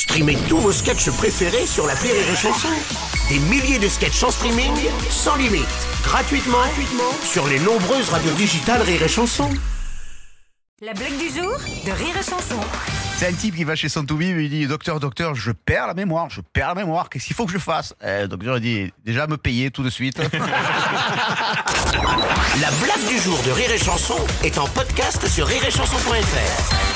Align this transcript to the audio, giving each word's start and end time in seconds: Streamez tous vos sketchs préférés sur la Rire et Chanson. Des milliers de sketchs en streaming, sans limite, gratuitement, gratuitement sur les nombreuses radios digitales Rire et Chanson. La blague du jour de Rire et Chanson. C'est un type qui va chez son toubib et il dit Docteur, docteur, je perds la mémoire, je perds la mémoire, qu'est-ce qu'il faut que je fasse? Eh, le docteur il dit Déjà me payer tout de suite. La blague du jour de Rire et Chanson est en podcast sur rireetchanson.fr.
Streamez 0.00 0.38
tous 0.48 0.56
vos 0.56 0.72
sketchs 0.72 1.10
préférés 1.10 1.66
sur 1.66 1.86
la 1.86 1.92
Rire 1.92 2.14
et 2.14 2.34
Chanson. 2.34 2.70
Des 3.28 3.38
milliers 3.38 3.78
de 3.78 3.86
sketchs 3.86 4.22
en 4.22 4.30
streaming, 4.30 4.72
sans 5.10 5.36
limite, 5.36 5.68
gratuitement, 6.02 6.56
gratuitement 6.56 7.12
sur 7.22 7.46
les 7.46 7.58
nombreuses 7.58 8.08
radios 8.08 8.32
digitales 8.32 8.80
Rire 8.80 9.02
et 9.02 9.08
Chanson. 9.08 9.50
La 10.80 10.94
blague 10.94 11.18
du 11.18 11.28
jour 11.28 11.52
de 11.84 11.90
Rire 11.90 12.16
et 12.18 12.22
Chanson. 12.22 12.58
C'est 13.18 13.28
un 13.28 13.34
type 13.34 13.54
qui 13.54 13.64
va 13.64 13.76
chez 13.76 13.90
son 13.90 14.06
toubib 14.06 14.38
et 14.38 14.44
il 14.44 14.48
dit 14.48 14.66
Docteur, 14.66 15.00
docteur, 15.00 15.34
je 15.34 15.52
perds 15.52 15.88
la 15.88 15.94
mémoire, 15.94 16.30
je 16.30 16.40
perds 16.40 16.68
la 16.68 16.76
mémoire, 16.76 17.10
qu'est-ce 17.10 17.26
qu'il 17.26 17.36
faut 17.36 17.44
que 17.44 17.52
je 17.52 17.58
fasse? 17.58 17.92
Eh, 18.02 18.22
le 18.22 18.28
docteur 18.28 18.56
il 18.56 18.62
dit 18.62 18.90
Déjà 19.04 19.26
me 19.26 19.36
payer 19.36 19.70
tout 19.70 19.82
de 19.82 19.90
suite. 19.90 20.16
La 22.60 22.70
blague 22.82 23.06
du 23.06 23.18
jour 23.18 23.38
de 23.46 23.50
Rire 23.50 23.70
et 23.70 23.78
Chanson 23.78 24.16
est 24.42 24.56
en 24.56 24.66
podcast 24.68 25.28
sur 25.28 25.46
rireetchanson.fr. 25.46 26.89